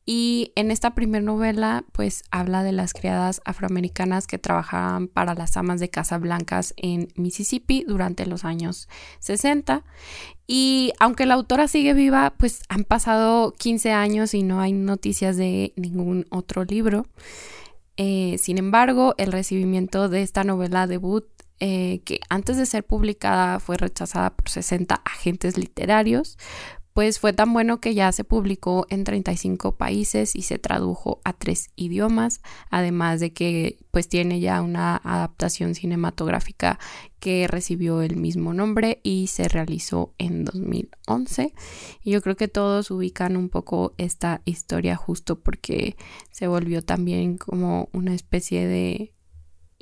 Y 0.06 0.52
en 0.56 0.72
esta 0.72 0.96
primera 0.96 1.24
novela, 1.24 1.86
pues 1.92 2.24
habla 2.32 2.64
de 2.64 2.72
las 2.72 2.94
criadas 2.94 3.42
afroamericanas 3.46 4.26
que 4.26 4.40
trabajaban 4.40 5.08
para 5.08 5.36
las 5.36 5.56
amas 5.58 5.80
de 5.80 5.90
casa 5.90 6.18
blancas 6.18 6.74
en 6.76 7.10
Mississippi 7.16 7.84
durante 7.88 8.26
los 8.26 8.44
años 8.44 8.90
60. 9.20 9.84
Y 10.48 10.94
aunque 11.00 11.26
la 11.26 11.36
autora 11.36 11.68
sigue 11.68 11.94
viva, 11.94 12.34
pues 12.38 12.64
han 12.68 12.84
pasado 12.84 13.54
15 13.54 13.92
años 13.92 14.34
y 14.34 14.44
no 14.44 14.60
hay 14.60 14.72
noticias 14.72 15.38
de 15.38 15.74
ningún 15.76 16.26
otro 16.30 16.64
libro. 16.64 17.06
Eh, 17.98 18.38
sin 18.40 18.58
embargo, 18.58 19.14
el 19.18 19.32
recibimiento 19.32 20.10
de 20.10 20.24
esta 20.24 20.44
novela 20.44 20.88
debut, 20.88 21.26
eh, 21.64 22.02
que 22.06 22.20
antes 22.28 22.58
de 22.58 22.66
ser 22.66 22.84
publicada 22.84 23.60
fue 23.60 23.78
rechazada 23.78 24.36
por 24.36 24.50
60 24.50 24.96
agentes 25.06 25.60
literarios, 25.60 26.40
pues 26.94 27.20
fue 27.20 27.34
tan 27.34 27.54
bueno 27.54 27.80
que 27.80 27.94
ya 27.94 28.12
se 28.12 28.24
publicó 28.24 28.88
en 28.90 29.04
35 29.04 29.78
países 29.78 30.36
y 30.36 30.42
se 30.42 30.58
tradujo 30.58 31.22
a 31.24 31.34
tres 31.34 31.70
idiomas, 31.76 32.42
además 32.72 33.20
de 33.20 33.32
que 33.32 33.78
pues 33.92 34.10
tiene 34.10 34.40
ya 34.40 34.60
una 34.64 34.98
adaptación 34.98 35.76
cinematográfica 35.76 36.80
que 37.20 37.48
recibió 37.48 38.02
el 38.02 38.18
mismo 38.18 38.56
nombre 38.56 39.00
y 39.04 39.28
se 39.28 39.48
realizó 39.48 40.16
en 40.18 40.44
2011. 40.44 41.54
Y 42.04 42.10
yo 42.10 42.24
creo 42.24 42.36
que 42.36 42.48
todos 42.48 42.90
ubican 42.90 43.38
un 43.38 43.50
poco 43.50 43.94
esta 44.00 44.42
historia 44.46 44.96
justo 44.96 45.40
porque 45.40 45.96
se 46.32 46.48
volvió 46.48 46.82
también 46.82 47.38
como 47.38 47.88
una 47.94 48.16
especie 48.16 48.66
de 48.66 49.14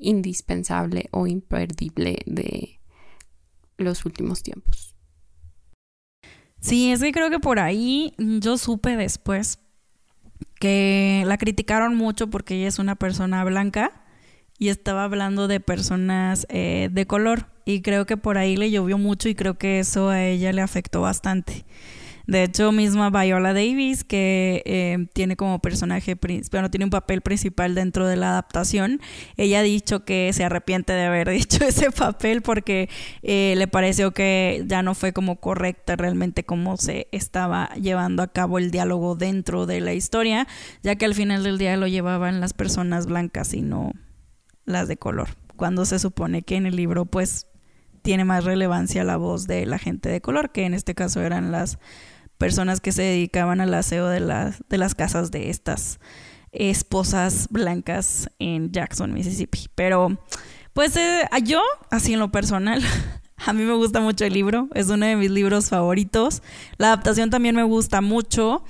indispensable 0.02 1.08
o 1.12 1.28
imperdible 1.28 2.20
de 2.26 2.80
los 3.78 4.06
últimos 4.06 4.44
tiempos. 4.44 4.96
Sí, 6.60 6.92
es 6.92 7.02
que 7.02 7.12
creo 7.12 7.30
que 7.30 7.40
por 7.40 7.60
ahí 7.60 8.14
yo 8.18 8.58
supe 8.58 8.98
después 8.98 9.60
que 10.60 11.24
la 11.26 11.38
criticaron 11.38 11.96
mucho 11.96 12.30
porque 12.30 12.56
ella 12.56 12.68
es 12.68 12.80
una 12.80 12.96
persona 12.96 13.44
blanca 13.44 14.04
y 14.58 14.68
estaba 14.68 15.06
hablando 15.06 15.48
de 15.48 15.62
personas 15.62 16.46
eh, 16.50 16.90
de 16.92 17.08
color 17.08 17.48
y 17.66 17.82
creo 17.82 18.06
que 18.06 18.18
por 18.18 18.38
ahí 18.38 18.58
le 18.58 18.72
llovió 18.72 18.98
mucho 18.98 19.30
y 19.30 19.36
creo 19.36 19.58
que 19.58 19.80
eso 19.80 20.10
a 20.10 20.22
ella 20.24 20.52
le 20.52 20.62
afectó 20.62 21.02
bastante. 21.02 21.66
De 22.30 22.44
hecho, 22.44 22.72
misma 22.72 23.10
Viola 23.10 23.56
Davis, 23.56 24.04
que 24.04 24.62
eh, 24.68 25.08
tiene 25.14 25.36
como 25.36 25.58
personaje, 25.58 26.16
bueno, 26.52 26.70
tiene 26.70 26.84
un 26.84 26.92
papel 26.92 27.22
principal 27.22 27.74
dentro 27.74 28.06
de 28.06 28.18
la 28.18 28.30
adaptación, 28.30 29.02
ella 29.36 29.62
ha 29.62 29.64
dicho 29.64 30.06
que 30.06 30.32
se 30.32 30.44
arrepiente 30.44 30.94
de 30.94 31.06
haber 31.06 31.28
dicho 31.32 31.66
ese 31.66 31.90
papel 31.90 32.44
porque 32.44 32.88
eh, 33.24 33.56
le 33.58 33.68
pareció 33.68 34.12
que 34.12 34.64
ya 34.68 34.84
no 34.84 34.94
fue 34.94 35.12
como 35.12 35.38
correcta 35.38 35.96
realmente 35.96 36.44
cómo 36.44 36.78
se 36.78 37.08
estaba 37.12 37.72
llevando 37.74 38.22
a 38.22 38.28
cabo 38.28 38.60
el 38.60 38.70
diálogo 38.70 39.16
dentro 39.16 39.66
de 39.66 39.82
la 39.82 39.96
historia, 39.96 40.48
ya 40.84 40.98
que 40.98 41.06
al 41.06 41.16
final 41.16 41.42
del 41.42 41.58
día 41.58 41.78
lo 41.78 41.88
llevaban 41.88 42.42
las 42.42 42.54
personas 42.54 43.08
blancas 43.08 43.56
y 43.56 43.64
no 43.64 43.94
las 44.66 44.88
de 44.88 44.98
color, 44.98 45.30
cuando 45.56 45.84
se 45.84 45.98
supone 45.98 46.44
que 46.44 46.58
en 46.58 46.68
el 46.68 46.76
libro 46.76 47.06
pues 47.06 47.48
tiene 48.04 48.24
más 48.24 48.44
relevancia 48.44 49.04
la 49.04 49.18
voz 49.18 49.48
de 49.48 49.66
la 49.66 49.80
gente 49.80 50.10
de 50.10 50.22
color, 50.22 50.52
que 50.52 50.66
en 50.66 50.76
este 50.76 50.94
caso 50.94 51.22
eran 51.22 51.52
las 51.52 51.80
personas 52.40 52.80
que 52.80 52.92
se 52.92 53.04
dedicaban 53.04 53.62
al 53.62 53.74
aseo 53.76 54.08
de 54.08 54.22
las, 54.22 54.64
de 54.70 54.80
las 54.80 54.96
casas 54.96 55.30
de 55.30 55.52
estas 55.52 56.00
esposas 56.52 57.48
blancas 57.52 58.32
en 58.40 58.72
Jackson, 58.72 59.14
Mississippi. 59.14 59.68
Pero, 59.76 60.18
pues 60.74 60.96
eh, 60.96 61.28
yo, 61.44 61.62
así 61.92 62.14
en 62.14 62.20
lo 62.20 62.32
personal, 62.32 62.82
a 63.46 63.54
mí 63.54 63.64
me 63.64 63.74
gusta 63.74 64.00
mucho 64.00 64.26
el 64.26 64.34
libro, 64.34 64.70
es 64.74 64.88
uno 64.90 65.06
de 65.06 65.18
mis 65.18 65.30
libros 65.30 65.70
favoritos. 65.70 66.42
La 66.78 66.88
adaptación 66.88 67.30
también 67.30 67.56
me 67.56 67.64
gusta 67.64 68.02
mucho. 68.02 68.64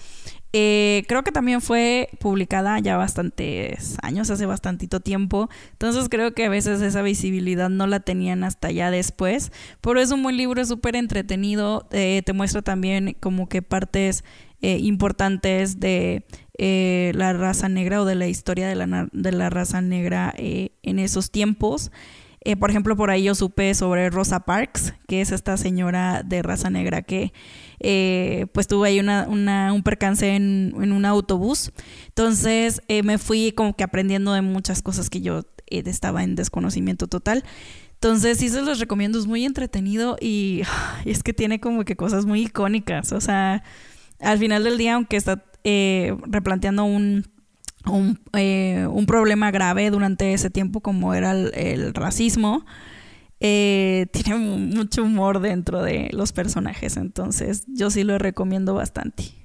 Eh, 0.51 1.03
creo 1.07 1.23
que 1.23 1.31
también 1.31 1.61
fue 1.61 2.09
publicada 2.19 2.79
ya 2.79 2.97
bastantes 2.97 3.97
años, 4.01 4.29
hace 4.29 4.45
bastantito 4.45 4.99
tiempo. 4.99 5.49
Entonces 5.73 6.09
creo 6.09 6.33
que 6.33 6.45
a 6.45 6.49
veces 6.49 6.81
esa 6.81 7.01
visibilidad 7.01 7.69
no 7.69 7.85
la 7.87 7.99
tenían 7.99 8.43
hasta 8.43 8.71
ya 8.71 8.89
después. 8.91 9.51
Pero 9.81 9.99
es 9.99 10.11
un 10.11 10.23
buen 10.23 10.37
libro, 10.37 10.61
es 10.61 10.67
súper 10.67 10.95
entretenido. 10.95 11.87
Eh, 11.91 12.23
te 12.25 12.33
muestra 12.33 12.61
también 12.61 13.15
como 13.19 13.47
que 13.47 13.61
partes 13.61 14.23
eh, 14.61 14.77
importantes 14.79 15.79
de 15.79 16.25
la 17.13 17.31
raza 17.31 17.69
negra 17.69 18.01
o 18.01 18.05
de 18.05 18.15
la 18.15 18.27
historia 18.27 18.67
de 18.67 18.75
la, 18.75 19.07
de 19.13 19.31
la 19.31 19.49
raza 19.49 19.81
negra 19.81 20.33
en 20.35 20.99
esos 20.99 21.31
tiempos. 21.31 21.89
Eh, 22.41 22.55
por 22.55 22.69
ejemplo, 22.69 22.95
por 22.95 23.09
ahí 23.09 23.23
yo 23.23 23.35
supe 23.35 23.73
sobre 23.73 24.09
Rosa 24.09 24.41
Parks, 24.41 24.93
que 25.07 25.21
es 25.21 25.31
esta 25.31 25.57
señora 25.57 26.23
de 26.23 26.41
raza 26.41 26.69
negra 26.69 27.01
que 27.01 27.33
eh, 27.79 28.47
pues 28.53 28.67
tuvo 28.67 28.85
ahí 28.85 28.99
una, 28.99 29.27
un 29.27 29.83
percance 29.83 30.35
en, 30.35 30.73
un 30.75 31.05
autobús. 31.05 31.71
Entonces 32.07 32.81
eh, 32.87 33.03
me 33.03 33.17
fui 33.17 33.51
como 33.51 33.75
que 33.75 33.83
aprendiendo 33.83 34.33
de 34.33 34.41
muchas 34.41 34.81
cosas 34.81 35.09
que 35.09 35.21
yo 35.21 35.43
estaba 35.67 36.23
en 36.23 36.35
desconocimiento 36.35 37.07
total. 37.07 37.43
Entonces 37.95 38.37
sí 38.37 38.47
se 38.47 38.61
los 38.61 38.79
recomiendo, 38.79 39.19
es 39.19 39.27
muy 39.27 39.43
entretenido 39.43 40.15
y, 40.21 40.61
y, 41.03 41.09
es 41.11 41.23
que 41.23 41.33
tiene 41.33 41.59
como 41.59 41.83
que 41.83 41.97
cosas 41.97 42.25
muy 42.25 42.43
icónicas. 42.43 43.11
O 43.11 43.19
sea, 43.19 43.63
al 44.21 44.37
final 44.37 44.63
del 44.63 44.77
día, 44.77 44.95
aunque 44.95 45.17
está 45.17 45.43
replanteando 45.61 46.85
un 46.85 47.25
un, 47.85 48.19
eh, 48.33 48.87
un, 48.89 49.05
problema 49.05 49.51
grave 49.51 49.89
durante 49.89 50.33
ese 50.33 50.49
tiempo 50.49 50.81
como 50.81 51.13
era 51.13 51.31
el, 51.31 51.93
racismo. 51.93 52.65
Eh, 53.39 54.07
tiene 54.11 54.37
mucho 54.37 55.03
humor 55.03 55.39
dentro 55.39 55.81
de 55.81 56.09
los 56.11 56.33
personajes, 56.33 56.97
entonces 56.97 57.63
yo 57.67 57.89
sí 57.89 58.03
lo 58.03 58.17
recomiendo 58.17 58.73
bastante. 58.73 59.39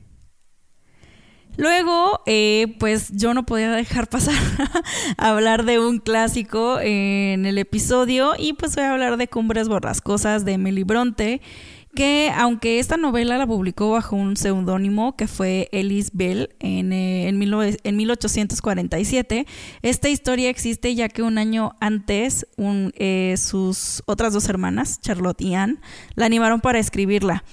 Luego, 1.57 2.21
eh, 2.27 2.75
pues 2.81 3.13
yo 3.13 3.33
no 3.33 3.47
podía 3.47 3.71
dejar 3.71 4.09
pasar 4.09 4.35
a 5.17 5.29
hablar 5.31 5.65
de 5.65 5.79
un 5.79 5.99
clásico 5.99 6.81
en 6.81 7.47
el 7.47 7.59
episodio 7.59 8.33
y 8.37 8.55
pues 8.55 8.75
voy 8.75 8.85
a 8.85 8.93
hablar 8.93 9.17
de 9.17 9.29
Cumbres 9.29 9.69
Borrascosas 9.69 10.45
de 10.45 10.55
Emily 10.55 10.83
Bronte 10.83 11.41
que 11.95 12.31
aunque 12.35 12.79
esta 12.79 12.97
novela 12.97 13.39
la 13.39 13.47
publicó 13.47 13.91
bajo 13.91 14.17
un 14.17 14.37
seudónimo 14.37 15.17
que 15.17 15.27
fue 15.27 15.69
Ellis 15.73 16.11
Bell 16.13 16.51
en, 16.61 16.93
eh, 16.93 17.29
en, 17.29 17.39
1847, 17.39 19.47
esta 19.83 20.09
historia 20.09 20.51
existe 20.51 20.95
ya 20.95 21.09
que 21.09 21.23
un 21.23 21.39
año 21.39 21.77
antes 21.81 22.47
eh, 22.59 23.35
sus 23.39 24.03
otras 24.07 24.33
dos 24.33 24.49
hermanas, 24.49 25.01
Charlotte 25.01 25.41
y 25.41 25.55
Anne, 25.55 25.79
la 26.15 26.27
animaron 26.27 26.61
para 26.61 26.79
escribirla. 26.79 27.45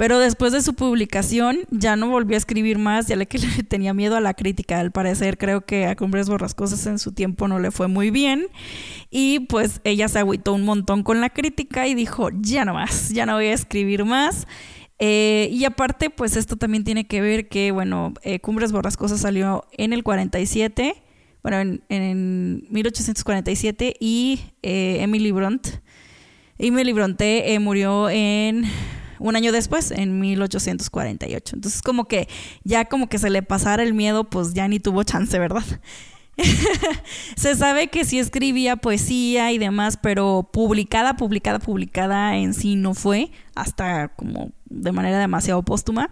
Pero 0.00 0.18
después 0.18 0.50
de 0.54 0.62
su 0.62 0.72
publicación 0.72 1.58
ya 1.70 1.94
no 1.94 2.08
volvió 2.08 2.34
a 2.34 2.38
escribir 2.38 2.78
más, 2.78 3.06
ya 3.06 3.22
que 3.26 3.38
le 3.58 3.62
tenía 3.64 3.92
miedo 3.92 4.16
a 4.16 4.20
la 4.22 4.32
crítica. 4.32 4.80
Al 4.80 4.92
parecer 4.92 5.36
creo 5.36 5.60
que 5.60 5.84
a 5.84 5.94
Cumbres 5.94 6.26
Borrascosas 6.26 6.86
en 6.86 6.98
su 6.98 7.12
tiempo 7.12 7.48
no 7.48 7.58
le 7.58 7.70
fue 7.70 7.86
muy 7.86 8.10
bien. 8.10 8.46
Y 9.10 9.40
pues 9.40 9.82
ella 9.84 10.08
se 10.08 10.18
agüitó 10.18 10.54
un 10.54 10.64
montón 10.64 11.02
con 11.02 11.20
la 11.20 11.28
crítica 11.28 11.86
y 11.86 11.92
dijo, 11.92 12.30
ya 12.32 12.64
no 12.64 12.72
más, 12.72 13.10
ya 13.10 13.26
no 13.26 13.34
voy 13.34 13.48
a 13.48 13.52
escribir 13.52 14.06
más. 14.06 14.46
Eh, 14.98 15.50
y 15.52 15.66
aparte, 15.66 16.08
pues 16.08 16.34
esto 16.34 16.56
también 16.56 16.82
tiene 16.82 17.06
que 17.06 17.20
ver 17.20 17.50
que, 17.50 17.70
bueno, 17.70 18.14
eh, 18.22 18.40
Cumbres 18.40 18.72
Borrascosas 18.72 19.20
salió 19.20 19.66
en 19.76 19.92
el 19.92 20.02
47, 20.02 20.94
bueno, 21.42 21.78
en, 21.90 22.64
1847 22.70 23.96
y 24.00 24.40
eh, 24.62 24.96
Emily 25.00 25.30
Bront, 25.30 25.68
Emily 26.56 26.94
Bronte 26.94 27.54
murió 27.60 28.08
en 28.08 28.64
un 29.20 29.36
año 29.36 29.52
después, 29.52 29.92
en 29.92 30.18
1848. 30.18 31.56
Entonces 31.56 31.82
como 31.82 32.06
que 32.06 32.28
ya 32.64 32.86
como 32.86 33.08
que 33.08 33.18
se 33.18 33.30
le 33.30 33.42
pasara 33.42 33.82
el 33.82 33.94
miedo, 33.94 34.24
pues 34.24 34.54
ya 34.54 34.66
ni 34.66 34.80
tuvo 34.80 35.04
chance, 35.04 35.38
¿verdad? 35.38 35.64
se 37.36 37.54
sabe 37.54 37.88
que 37.88 38.04
sí 38.04 38.18
escribía 38.18 38.76
poesía 38.76 39.52
y 39.52 39.58
demás, 39.58 39.98
pero 40.00 40.48
publicada, 40.52 41.16
publicada, 41.16 41.58
publicada 41.58 42.36
en 42.36 42.54
sí 42.54 42.76
no 42.76 42.94
fue, 42.94 43.30
hasta 43.54 44.08
como 44.08 44.52
de 44.66 44.92
manera 44.92 45.18
demasiado 45.18 45.62
póstuma. 45.62 46.10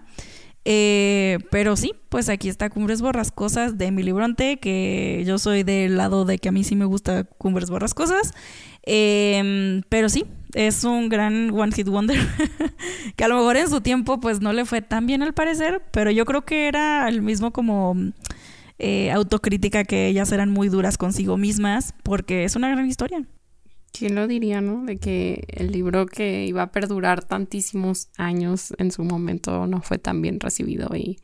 Eh, 0.70 1.38
pero 1.50 1.76
sí, 1.76 1.94
pues 2.10 2.28
aquí 2.28 2.50
está 2.50 2.68
Cumbres 2.68 3.00
Borrascosas 3.00 3.78
de 3.78 3.86
Emily 3.86 4.12
Bronte, 4.12 4.58
que 4.58 5.22
yo 5.26 5.38
soy 5.38 5.62
del 5.62 5.96
lado 5.96 6.26
de 6.26 6.36
que 6.36 6.50
a 6.50 6.52
mí 6.52 6.62
sí 6.62 6.76
me 6.76 6.84
gusta 6.84 7.24
Cumbres 7.24 7.70
Borrascosas. 7.70 8.34
Eh, 8.82 9.80
pero 9.88 10.10
sí, 10.10 10.26
es 10.52 10.84
un 10.84 11.08
gran 11.08 11.52
One 11.52 11.72
Hit 11.72 11.88
Wonder, 11.88 12.18
que 13.16 13.24
a 13.24 13.28
lo 13.28 13.36
mejor 13.36 13.56
en 13.56 13.70
su 13.70 13.80
tiempo 13.80 14.20
pues 14.20 14.42
no 14.42 14.52
le 14.52 14.66
fue 14.66 14.82
tan 14.82 15.06
bien 15.06 15.22
al 15.22 15.32
parecer, 15.32 15.80
pero 15.90 16.10
yo 16.10 16.26
creo 16.26 16.44
que 16.44 16.68
era 16.68 17.08
el 17.08 17.22
mismo 17.22 17.50
como 17.50 17.96
eh, 18.78 19.10
autocrítica 19.10 19.84
que 19.84 20.06
ellas 20.06 20.32
eran 20.32 20.50
muy 20.50 20.68
duras 20.68 20.98
consigo 20.98 21.38
mismas, 21.38 21.94
porque 22.02 22.44
es 22.44 22.56
una 22.56 22.68
gran 22.68 22.84
historia. 22.86 23.24
¿Quién 23.92 24.14
lo 24.14 24.26
diría, 24.26 24.60
no? 24.60 24.84
De 24.84 24.98
que 24.98 25.44
el 25.48 25.72
libro 25.72 26.06
que 26.06 26.44
iba 26.46 26.62
a 26.62 26.72
perdurar 26.72 27.24
tantísimos 27.24 28.08
años 28.16 28.74
en 28.78 28.90
su 28.90 29.02
momento 29.04 29.66
no 29.66 29.82
fue 29.82 29.98
tan 29.98 30.22
bien 30.22 30.40
recibido 30.40 30.94
y 30.94 31.18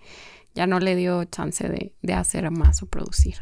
ya 0.54 0.66
no 0.66 0.80
le 0.80 0.96
dio 0.96 1.24
chance 1.24 1.68
de, 1.68 1.94
de 2.02 2.14
hacer 2.14 2.50
más 2.50 2.82
o 2.82 2.86
producir. 2.86 3.36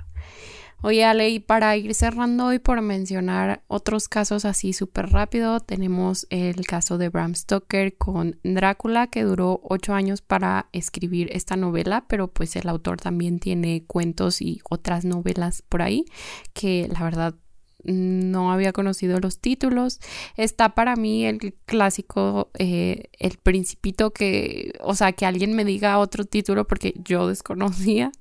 Oye, 0.85 1.04
Ale, 1.04 1.28
y 1.28 1.38
para 1.38 1.76
ir 1.76 1.94
cerrando 1.94 2.46
hoy 2.46 2.58
por 2.58 2.80
mencionar 2.80 3.62
otros 3.68 4.08
casos 4.08 4.44
así 4.44 4.72
súper 4.72 5.11
rápido, 5.11 5.61
tenemos 5.61 6.26
el 6.28 6.66
caso 6.66 6.98
de 6.98 7.08
Bram 7.08 7.37
Stoker 7.37 7.96
con 7.96 8.40
Drácula, 8.42 9.06
que 9.06 9.22
duró 9.22 9.61
ocho 9.62 9.94
años 9.94 10.22
para 10.22 10.68
escribir 10.72 11.28
esta 11.30 11.54
novela, 11.54 12.04
pero 12.08 12.32
pues 12.32 12.56
el 12.56 12.68
autor 12.68 13.00
también 13.00 13.38
tiene 13.38 13.85
cuentos 13.87 14.42
y 14.42 14.61
otras 14.68 15.04
novelas 15.04 15.62
por 15.62 15.82
ahí 15.82 16.04
que 16.52 16.88
la 16.92 17.04
verdad 17.04 17.37
no 17.84 18.52
había 18.52 18.72
conocido 18.72 19.18
los 19.18 19.38
títulos. 19.38 20.00
Está 20.36 20.74
para 20.74 20.96
mí 20.96 21.26
el 21.26 21.54
clásico, 21.64 22.50
eh, 22.58 23.04
el 23.18 23.38
principito 23.38 24.12
que, 24.12 24.72
o 24.80 24.94
sea, 24.94 25.12
que 25.12 25.26
alguien 25.26 25.54
me 25.54 25.64
diga 25.64 25.98
otro 25.98 26.24
título 26.24 26.66
porque 26.66 26.94
yo 27.04 27.26
desconocía. 27.28 28.12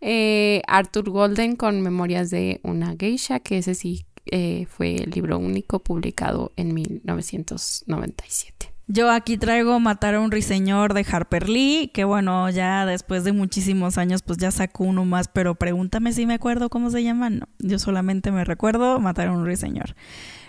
Eh, 0.00 0.62
Arthur 0.66 1.10
Golden 1.10 1.56
con 1.56 1.80
Memorias 1.80 2.30
de 2.30 2.60
una 2.62 2.94
geisha, 2.98 3.40
que 3.40 3.58
ese 3.58 3.74
sí 3.74 4.06
eh, 4.26 4.66
fue 4.68 4.96
el 4.96 5.10
libro 5.10 5.38
único 5.38 5.78
publicado 5.78 6.52
en 6.56 6.74
1997. 6.74 8.75
Yo 8.88 9.10
aquí 9.10 9.36
traigo 9.36 9.80
Matar 9.80 10.14
a 10.14 10.20
un 10.20 10.30
Riseñor 10.30 10.94
de 10.94 11.04
Harper 11.10 11.48
Lee, 11.48 11.90
que 11.92 12.04
bueno, 12.04 12.48
ya 12.50 12.86
después 12.86 13.24
de 13.24 13.32
muchísimos 13.32 13.98
años 13.98 14.22
pues 14.22 14.38
ya 14.38 14.52
sacó 14.52 14.84
uno 14.84 15.04
más, 15.04 15.26
pero 15.26 15.56
pregúntame 15.56 16.12
si 16.12 16.24
me 16.24 16.34
acuerdo 16.34 16.70
cómo 16.70 16.90
se 16.90 17.02
llama. 17.02 17.28
No, 17.28 17.48
yo 17.58 17.80
solamente 17.80 18.30
me 18.30 18.44
recuerdo 18.44 19.00
Matar 19.00 19.28
a 19.28 19.32
un 19.32 19.44
Riseñor. 19.44 19.96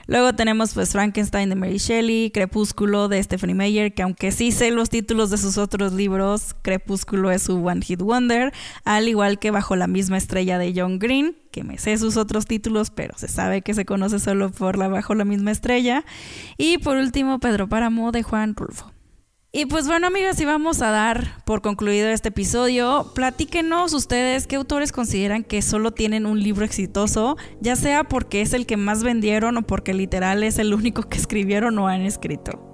Luego 0.07 0.33
tenemos 0.33 0.73
pues 0.73 0.93
Frankenstein 0.93 1.49
de 1.49 1.55
Mary 1.55 1.77
Shelley, 1.77 2.31
Crepúsculo 2.31 3.09
de 3.09 3.21
Stephanie 3.21 3.55
Meyer, 3.55 3.93
que 3.93 4.03
aunque 4.03 4.31
sí 4.31 4.51
sé 4.51 4.71
los 4.71 4.89
títulos 4.89 5.29
de 5.29 5.37
sus 5.37 5.57
otros 5.57 5.91
libros, 5.91 6.55
Crepúsculo 6.61 7.29
es 7.29 7.43
su 7.43 7.63
One 7.65 7.81
Hit 7.81 8.01
Wonder, 8.01 8.53
al 8.85 9.09
igual 9.09 9.37
que 9.37 9.51
Bajo 9.51 9.75
la 9.75 9.87
misma 9.87 10.17
estrella 10.17 10.57
de 10.57 10.73
John 10.73 10.97
Green, 10.97 11.35
que 11.51 11.65
me 11.65 11.77
sé 11.77 11.97
sus 11.97 12.15
otros 12.15 12.45
títulos, 12.45 12.89
pero 12.89 13.17
se 13.17 13.27
sabe 13.27 13.61
que 13.61 13.73
se 13.73 13.83
conoce 13.85 14.19
solo 14.19 14.49
por 14.49 14.77
la 14.77 14.87
Bajo 14.87 15.13
la 15.13 15.25
misma 15.25 15.51
estrella. 15.51 16.05
Y 16.57 16.77
por 16.77 16.95
último, 16.95 17.39
Pedro 17.39 17.67
Páramo 17.67 18.11
de 18.13 18.23
Juan 18.23 18.55
Rulfo. 18.55 18.96
Y 19.57 19.65
pues 19.65 19.87
bueno, 19.87 20.05
amigas, 20.05 20.39
y 20.39 20.45
vamos 20.45 20.83
a 20.83 20.91
dar 20.91 21.43
por 21.43 21.63
concluido 21.63 22.09
este 22.09 22.29
episodio. 22.29 23.11
Platíquenos 23.15 23.91
ustedes 23.93 24.45
qué 24.45 24.55
autores 24.55 24.91
consideran 24.91 25.43
que 25.43 25.63
solo 25.63 25.89
tienen 25.89 26.27
un 26.27 26.43
libro 26.43 26.63
exitoso, 26.63 27.37
ya 27.59 27.75
sea 27.75 28.03
porque 28.03 28.41
es 28.41 28.53
el 28.53 28.67
que 28.67 28.77
más 28.77 29.01
vendieron 29.01 29.57
o 29.57 29.63
porque 29.63 29.95
literal 29.95 30.43
es 30.43 30.59
el 30.59 30.75
único 30.75 31.09
que 31.09 31.17
escribieron 31.17 31.79
o 31.79 31.87
han 31.87 32.01
escrito. 32.01 32.67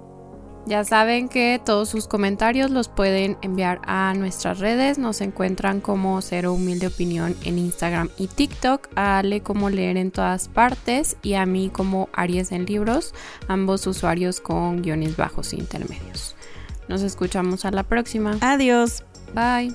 Ya 0.66 0.84
saben 0.84 1.30
que 1.30 1.58
todos 1.64 1.88
sus 1.88 2.06
comentarios 2.06 2.70
los 2.70 2.88
pueden 2.88 3.38
enviar 3.40 3.80
a 3.86 4.12
nuestras 4.12 4.58
redes. 4.58 4.98
Nos 4.98 5.22
encuentran 5.22 5.80
como 5.80 6.20
Cero 6.20 6.52
Humilde 6.52 6.88
Opinión 6.88 7.34
en 7.44 7.58
Instagram 7.58 8.10
y 8.18 8.26
TikTok. 8.26 8.88
A 8.94 9.18
Ale 9.18 9.42
como 9.42 9.70
Leer 9.70 9.96
en 9.96 10.10
todas 10.10 10.48
partes 10.48 11.16
y 11.22 11.32
a 11.32 11.46
mí 11.46 11.70
como 11.72 12.10
Aries 12.12 12.52
en 12.52 12.66
Libros. 12.66 13.14
Ambos 13.48 13.86
usuarios 13.86 14.40
con 14.40 14.82
guiones 14.82 15.16
bajos 15.16 15.54
e 15.54 15.56
intermedios. 15.56 16.34
Nos 16.88 17.02
escuchamos 17.02 17.64
a 17.64 17.70
la 17.70 17.82
próxima. 17.82 18.38
Adiós. 18.40 19.02
Bye. 19.34 19.74